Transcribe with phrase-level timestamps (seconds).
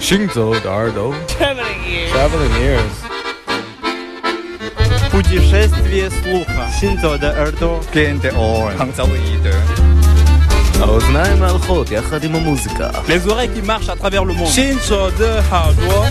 [0.00, 2.10] 行走的耳朵 Traveling ears.
[2.12, 2.94] Traveling ears
[5.10, 6.68] Путешествие слуха.
[6.80, 7.80] Синзо де Эрдо.
[7.92, 8.76] Gente on.
[8.76, 9.54] Hangzauide.
[10.80, 14.48] האוזניים ההלכות יחד עם המוזיקה Les oreilles qui marchent à travers le monde.
[14.48, 16.06] Shinzo de 耳朵。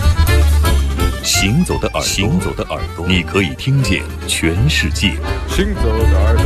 [1.22, 5.12] 行走的耳朵，行走的耳朵，你可以听见全世界。
[5.48, 6.44] 行走的耳朵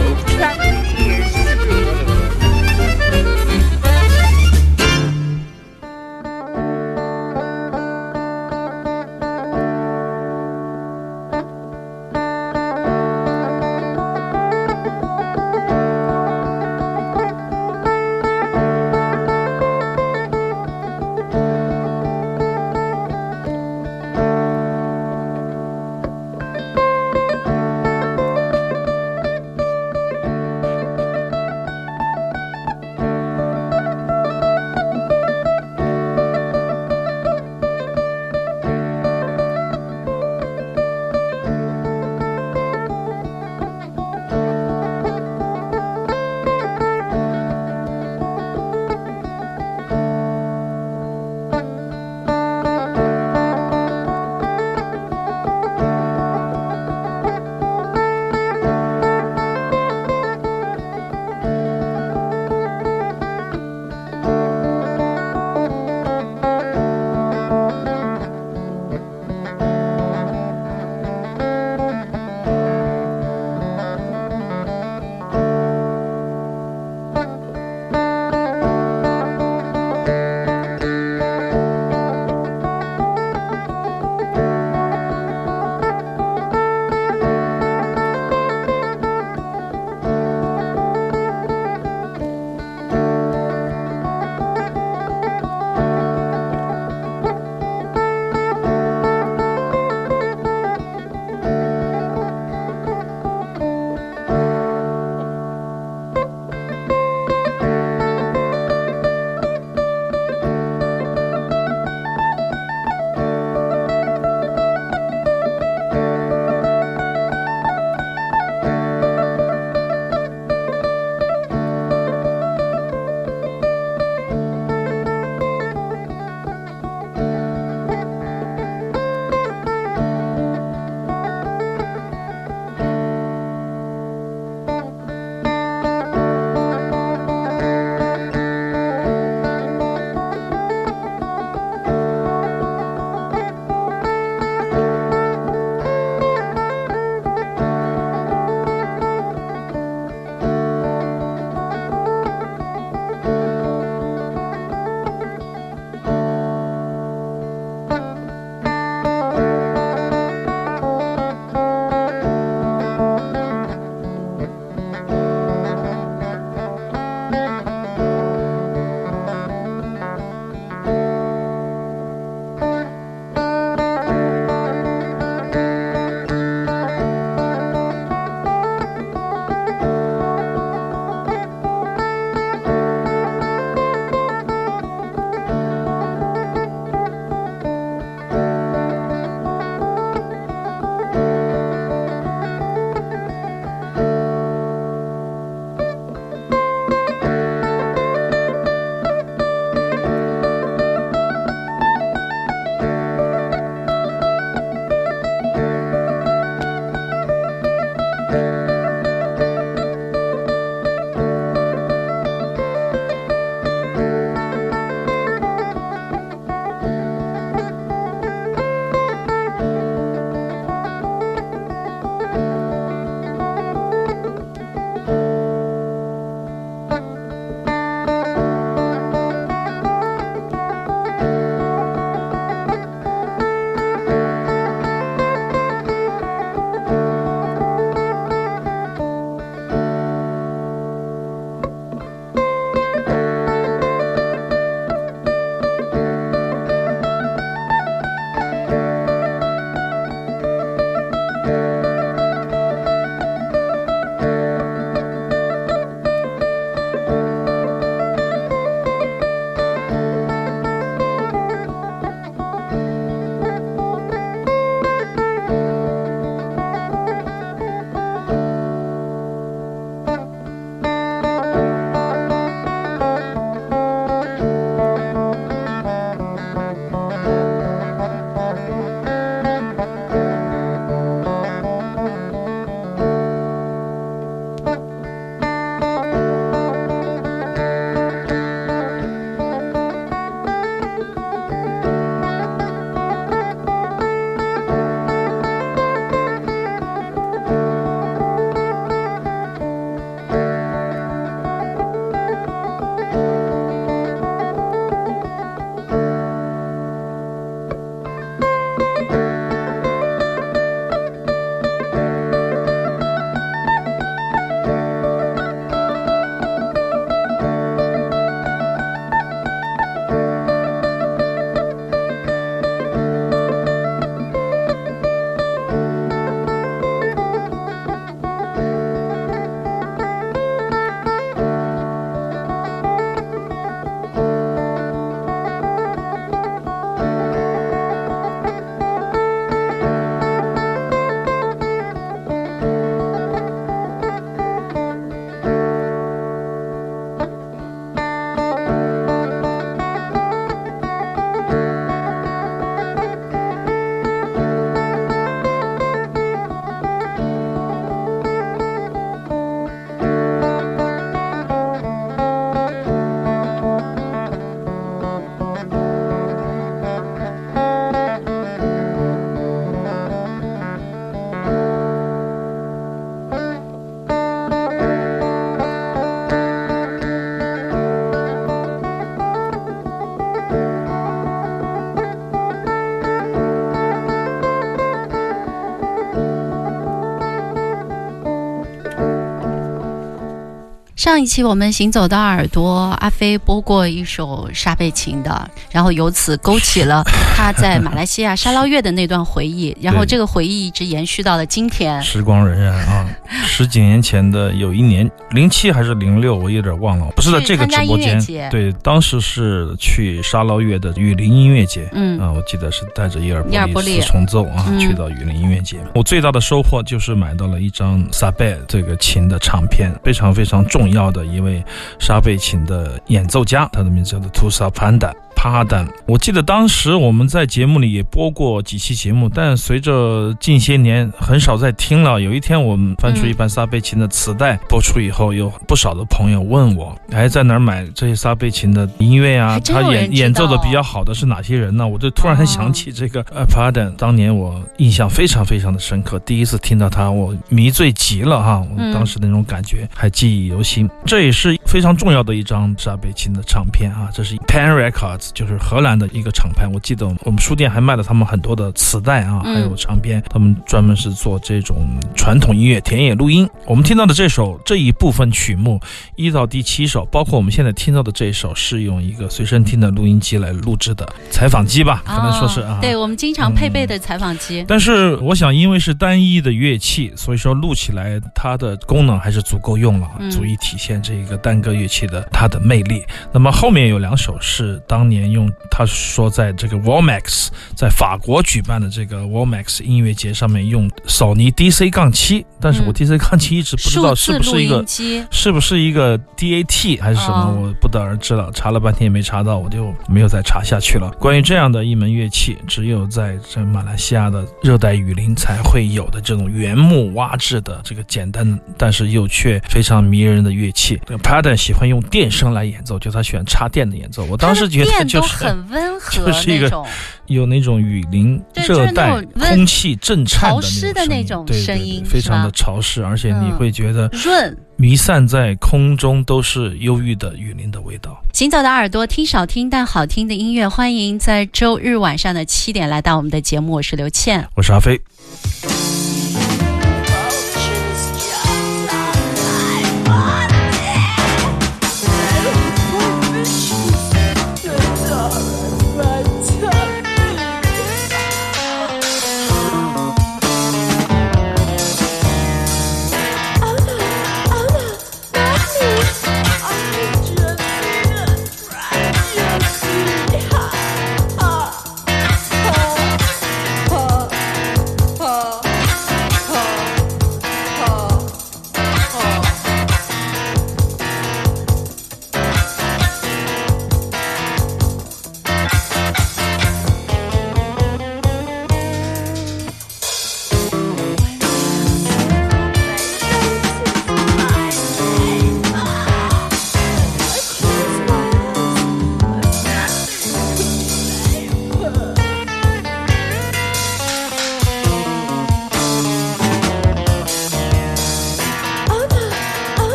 [391.03, 397.03] 上一期我们行走的耳朵，阿飞播过一首沙贝琴的，然后由此勾起了
[397.35, 402.01] 他在马来西亚沙捞越的那段回忆，然后这个回忆一直延续到了今天。
[402.01, 403.05] 时光荏苒啊，
[403.45, 412.17] 十几年前的有一年，零七还是零六，我有点忘了，不是在这个直播间，对，当时是去沙捞越的雨林音乐节，嗯。
[412.17, 421.63] 啊，我记得是带着伊尔波利四重奏啊，去到雨林音乐节，我最大的收获就是买到了一张萨贝这个琴的唱片，非常非常重要的一位
[421.99, 425.11] 沙贝琴的演奏家，他的名字叫做 Tusa Panda。
[425.43, 432.17] 帕丹，我记得当时我们在节目里也播过几期节目，但随着近些年很少再听了。
[432.17, 439.59] 有一天我们翻出一盘撒贝琴的磁带，播出以后，有不少的朋友问我，还在哪儿买这些撒贝琴的音乐啊？
[439.59, 441.85] 他演演奏的比较好的是哪些人呢？
[441.85, 448.65] 我就突然想起这个呃帕丹，当年我印象非常非常的深刻，第一次听到他，我迷醉极了哈！
[448.71, 450.89] 我当时那种感觉还记忆犹新。
[451.05, 455.31] 这也是非常重要的一张撒贝琴的唱片啊，这是 Pan Records。
[455.33, 460.23] 就是荷兰的一个厂牌，我记得我们书店还卖了他们很多的磁带啊，还有唱片。
[460.29, 463.49] 他们专门是做这种传统音乐田野录音。
[463.65, 465.79] 我们听到的这首这一部分曲目
[466.15, 472.03] 一到第七首，包括我们现在听到的这一首，是用一个随身听的录音机来录制的采访机吧？
[472.05, 474.63] 可能说是啊，对我们经常配备的采访机。
[474.67, 483.03] 但是我想，因为是单一的乐器，所以说录起来它的功能还是足够用了，足以体现这一个单个乐器的它的魅力。
[483.31, 485.22] 那么后面有两首是当年。
[485.31, 494.83] 用他说，在这个 Walmax 在法国举办的这个 Walmax 音乐节上面用索尼 DC 杠七，但是我 DC 杠七一直不知道是不是一个
[495.31, 498.51] 是不是一个 DAT 还是什么，我不得而知了。
[498.53, 501.09] 查了半天也没查到，我就没有再查下去了。
[501.19, 510.99] 关于这样的一门乐器，只有在这马来西亚的热带雨林才会有的这种原木挖制的这个简单但是又却非常迷人的乐器。
[511.23, 514.25] Paden 喜欢用电声来演奏，就他喜欢插电的演奏。
[514.25, 515.02] 我当时觉得。
[515.05, 516.83] 都很温和，就是一个
[517.27, 520.53] 有那种雨林热带空气震颤
[520.93, 528.21] 的那种声音，非常的潮湿，而且你会觉得润弥散在空中都是忧郁的雨林的味道。
[528.33, 534.99] 行走的耳朵，听少听但好听的音乐，欢迎在周日晚上的七点来到我们的节目，我是刘倩，我是阿飞。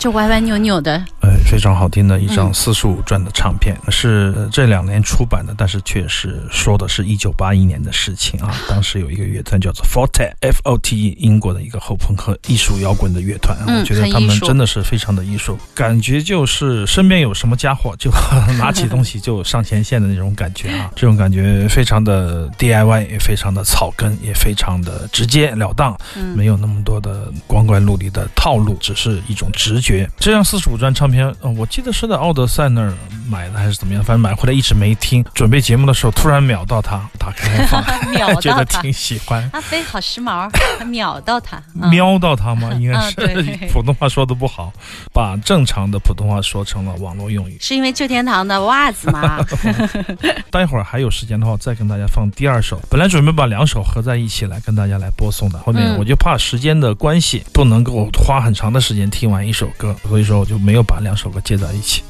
[0.00, 1.04] 就歪歪扭扭的。
[1.50, 8.54] 呃，非常好听的一张四十五转的唱片，是这两年出版的，但是确实说的是一九八一年的事情啊。
[8.70, 18.10] 当时有一个乐团叫做 Forte，F O T E，英国的一个后朋克艺术摇滚的乐团，我觉得他们真的是非常的艺术，感觉就是身边有什么家伙就
[18.56, 20.90] 拿起东西就上前线的那种感觉啊。
[20.94, 25.96] 这种感觉非常的 DIY，也非常的草根，也非常的直截了当，
[26.36, 30.08] 没有那么多的光怪陆离的套路，只是一种直觉。
[30.18, 32.92] 这张四十五转唱片，呃，我记得是在奥德赛那儿
[33.28, 35.24] 买的还是怎么样，反正买回来一直没听。
[35.34, 37.82] 准备节目的时候突然秒到它，打开放，
[38.40, 39.48] 觉得挺喜欢。
[39.52, 40.50] 阿飞好时髦，
[40.86, 42.70] 秒到它，瞄到它吗？
[42.74, 43.14] 应该是
[43.72, 44.72] 普通话说的不好，
[45.12, 47.56] 把正常的普通话说成了网络用语。
[47.60, 49.38] 是因为旧天堂的袜子吗？
[50.50, 52.80] 待会儿还有时间的话，再跟大家放第二首。
[52.90, 62.02] 本来准备把两首合在一起来跟大家来播送的，后面我就怕时间的关系，不能够花很长的时间听完一首歌，所以说我就没有把两首歌接在一起。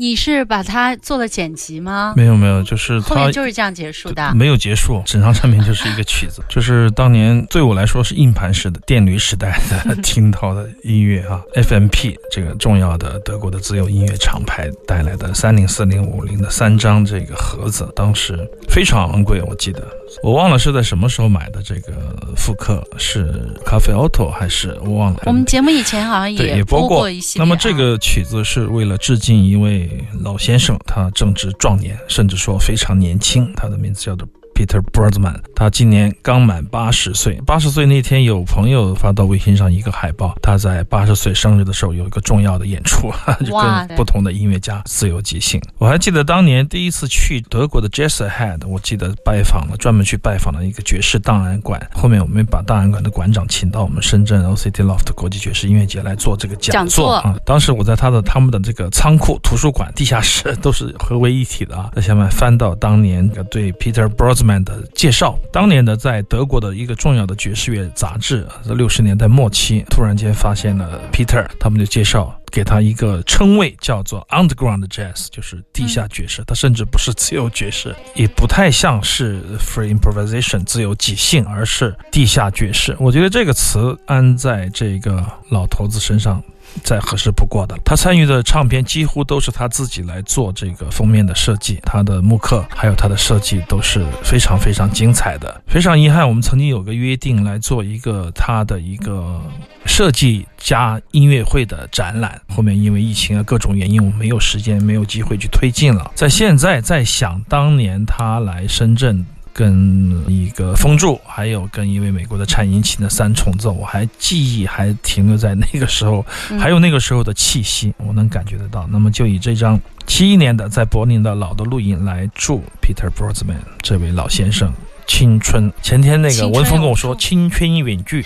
[0.00, 2.14] 你是把它做了剪辑吗？
[2.16, 4.34] 没有没有，就是后面就是这样结束的。
[4.34, 11.42] 没有结束，整张唱片就是一个曲子， 就是当年对我来说是硬盘式的电驴时代的听到的音乐啊。
[11.54, 18.38] FMP 这个重要的德国的自由音乐厂牌带来的三零四零五零的三张这个盒子，当时
[18.70, 19.86] 非常昂贵，我记得
[20.22, 21.62] 我忘了是在什么时候买的。
[21.62, 21.92] 这个
[22.36, 23.32] 复刻是
[23.64, 25.20] 咖啡 auto 还是我忘了？
[25.26, 27.38] 我们节目以前好像也播过一些。
[27.38, 29.88] 那么这个曲子是为了致敬一位。
[30.22, 33.50] 老先生，他正值壮年，甚至说非常年轻。
[33.54, 34.26] 他的名字叫做。
[34.60, 37.40] Peter b r o d m a n 他今年刚满八十岁。
[37.46, 43.10] 八十岁那天，有朋友发到微信上一个海报，他在八十岁生日的时候有一个重要的演出，
[43.42, 45.58] 就跟不同的音乐家自由即兴。
[45.78, 51.80] 我还记得当年第一次去德国的 Jazz Head，我记得拜访了，专门去拜访了一个爵士档案馆。
[51.94, 57.34] 后面我们把档案馆的馆长请到我们深圳 OCT Loft 国际爵士音乐节来做这个讲座啊。
[57.46, 76.42] 当时我在他的他们的这个仓库、图书馆、地下室 都是合为一体的啊，在下面翻到当年对 Peter b 的介绍，当年的在德国的一个重要的爵士乐杂志，在六十年代末期，突然间发现了 Peter，他们就介绍给他一个称谓，叫做 Underground Jazz，就是地下爵士。
[76.46, 82.96] 他甚至不是自由爵士，也不太像是 Free Improvisation 自由即兴，而是地下爵士。
[82.98, 86.42] 我觉得这个词安在这个老头子身上。
[86.82, 87.76] 再合适不过的。
[87.84, 95.62] 他参与的唱片几乎都是他自己来做这个封面的设计，他的木刻还有他的设计都是非常非常精彩的。
[95.66, 99.40] 非常遗憾，我们曾经有个约定来做一个他的一个
[99.86, 106.10] 设计加音乐会的展览，后面因为疫情啊各种原因，我们没有时间，没有机会去推进了。
[106.14, 109.24] 在现在在想当年他来深圳。
[109.52, 116.24] 跟一个风柱，还有跟一位美国的颤音琴的三重奏，我还记忆还停留在那个时候，
[116.58, 118.88] 还有那个时候的气息，我能感觉得到。
[118.90, 124.72] 那么就以这张七一年的在柏林的老的录音来祝 Peter b r o d m a n 这位老先生。
[125.06, 128.18] 青春，前天那个文峰跟我说青春永驻，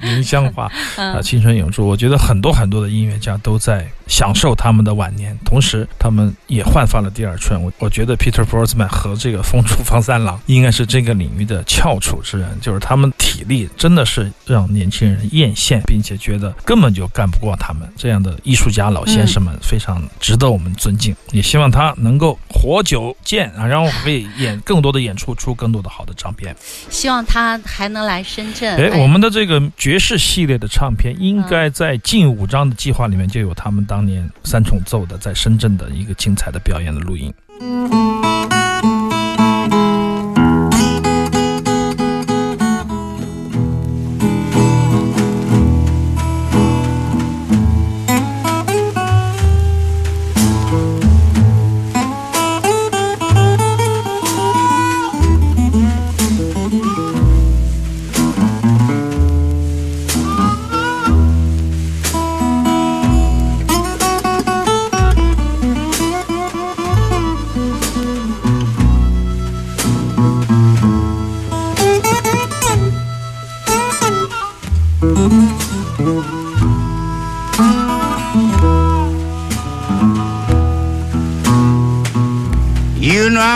[0.00, 1.84] 云香花啊，青春永驻。
[1.84, 7.60] 我觉得很多很多的音乐家都在享受他们的晚年，同时他们也焕发了第二春。
[7.60, 21.16] 我我觉得 Peter b r o s m a n 和这个风厨方三郎应该是这个领域的翘楚之人，就是他们体力真的是让年轻人艳羡，并且觉得根本就干不过他们这样的艺术家老先生们，非常值得我们尊敬。
[21.32, 25.56] 也希望他能够活久见啊，然后可以演更多的演出出。
[25.56, 26.54] 更多的好的唱片，
[26.90, 28.76] 希望他还能来深圳。
[28.76, 37.32] 哎，我们的这个爵士系列的唱片，应该在近五张的计划里面就有他们当年三重奏的在深圳的一个精彩的表演的录音。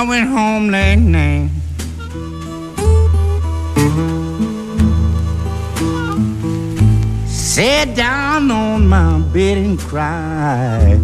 [0.01, 1.51] I went home last night.
[7.29, 11.01] Sat down on my bed and cried.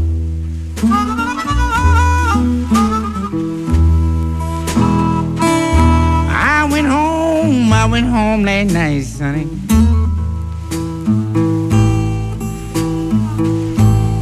[6.32, 9.46] I went home, I went home last night, sonny.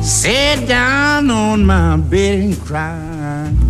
[0.03, 3.64] Sat down on my bed and cried.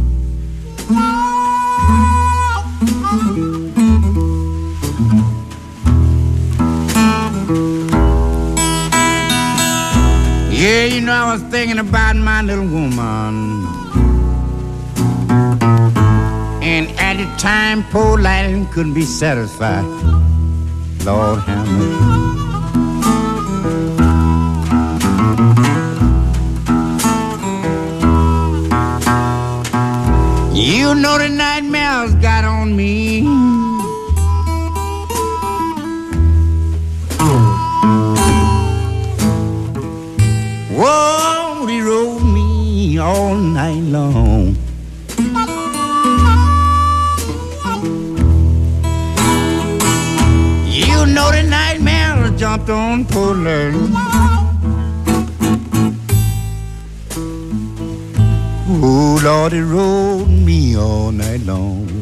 [11.14, 13.66] I was thinking about my little woman.
[16.60, 19.84] And at the time, poor Lightning couldn't be satisfied.
[21.04, 22.24] Lord have mercy.
[30.60, 33.63] You know the nightmares got on me.
[40.76, 44.56] Whoa, he rode me all night long.
[50.66, 53.36] You know the nightmare jumped on poor
[58.66, 61.93] Oh, Lord, it rode me all night long.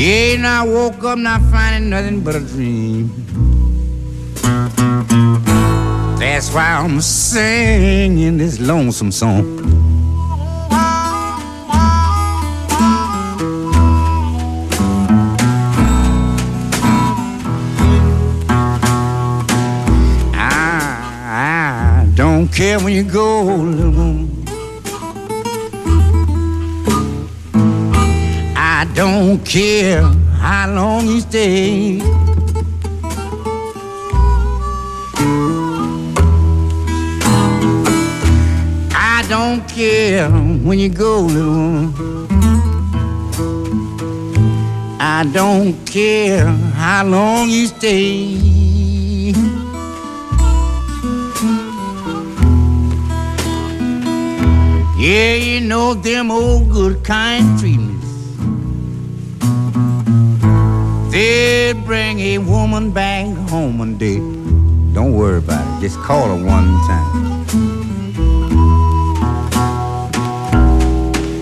[0.00, 3.10] Yeah, and I woke up not finding nothing but a dream.
[6.18, 9.44] That's why I'm singing this lonesome song.
[20.32, 24.29] I, I don't care when you go, little woman.
[28.94, 30.02] Don't care
[30.38, 32.00] how long you stay.
[38.92, 42.26] I don't care when you go, little woman.
[45.00, 48.50] I don't care how long you stay.
[54.98, 57.89] Yeah, you know them old good kind treatments.
[61.10, 64.18] They'll bring a woman back home one day.
[64.94, 65.80] Don't worry about it.
[65.82, 67.20] Just call her one time.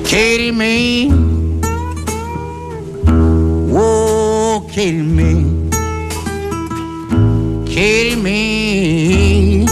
[0.07, 1.11] Katie Mae.
[3.73, 5.45] Whoa, Katie Mae.
[7.67, 9.67] Katie Mae.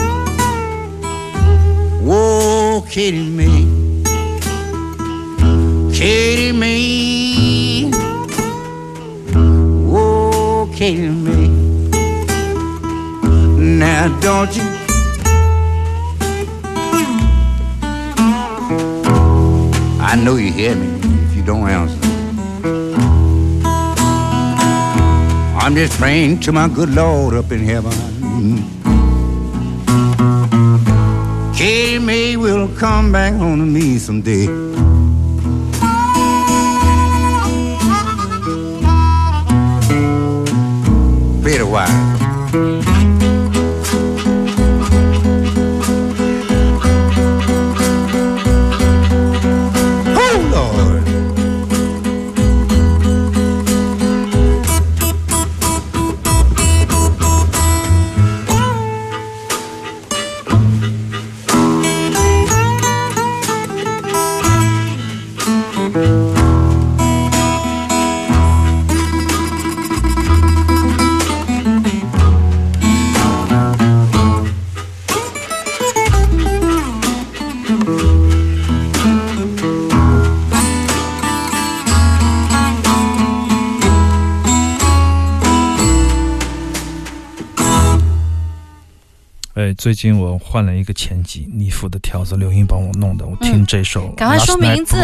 [2.03, 3.66] Whoa, Katie Mae.
[10.87, 11.49] Katie Mae.
[13.59, 14.63] Now don't you
[20.01, 20.87] I know you hear me
[21.25, 21.99] if you don't answer.
[25.61, 27.93] I'm just praying to my good Lord up in heaven.
[31.53, 34.47] Katie May will come back home to me someday.
[41.77, 42.16] Jaraguá.
[89.87, 93.25] 最近我换了一个前级，尼夫的条子，刘英帮我弄的。
[93.25, 94.97] 我听这首，赶快说名字，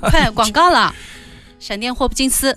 [0.00, 0.94] 快广告了，
[1.58, 2.56] 闪电霍普金斯。